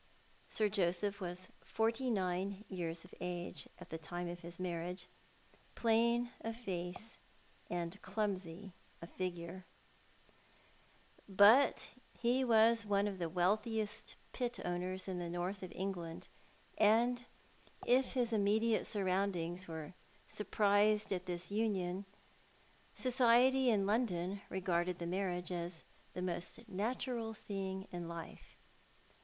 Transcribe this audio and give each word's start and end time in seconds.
Sir 0.49 0.67
Joseph 0.67 1.21
was 1.21 1.49
forty 1.63 2.09
nine 2.09 2.65
years 2.69 3.05
of 3.05 3.13
age 3.21 3.69
at 3.77 3.91
the 3.91 3.99
time 3.99 4.27
of 4.27 4.39
his 4.39 4.59
marriage, 4.59 5.07
plain 5.75 6.31
of 6.43 6.55
face 6.55 7.19
and 7.69 8.01
clumsy 8.01 8.73
of 8.99 9.11
figure; 9.11 9.63
28 9.63 9.63
Thou 9.63 9.63
art 9.63 11.35
the 11.37 11.43
Man. 11.43 11.67
but 11.67 11.91
he 12.19 12.43
was 12.43 12.83
one 12.83 13.05
of 13.07 13.19
the 13.19 13.29
wealthiest 13.29 14.15
pit 14.33 14.59
owners 14.65 15.07
in 15.07 15.19
the 15.19 15.29
North 15.29 15.61
of 15.61 15.71
England, 15.75 16.27
and, 16.79 17.27
if 17.85 18.13
his 18.13 18.33
immediate 18.33 18.87
surroundings 18.87 19.67
were 19.67 19.93
surprised 20.27 21.13
at 21.13 21.27
this 21.27 21.51
union, 21.51 22.05
society 22.95 23.69
in 23.69 23.85
London 23.85 24.41
regarded 24.49 24.97
the 24.97 25.05
marriage 25.05 25.51
as 25.51 25.83
the 26.13 26.23
most 26.23 26.67
natural 26.67 27.35
thing 27.35 27.87
in 27.91 28.07
life. 28.07 28.57